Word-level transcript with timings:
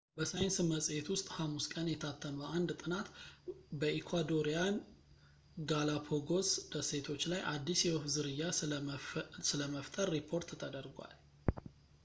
በሳይንስ 0.17 0.55
መጽሔት 0.69 1.07
ውስጥ 1.13 1.27
ሐሙስ 1.39 1.65
ቀን 1.73 1.89
የታተመ 1.89 2.39
አንድ 2.57 2.69
ጥናት 2.81 3.07
በኢኳዶሪያን 3.81 4.77
ጋላፓጎስ 5.71 6.49
ደሴቶች 6.75 7.25
ላይ 7.33 7.43
አዲስ 7.53 7.81
የወፍ 7.87 8.07
ዝርያ 8.15 8.47
ስለመፍጠር 9.49 10.09
ሪፖርት 10.17 10.49
ተደርጓል 10.63 11.15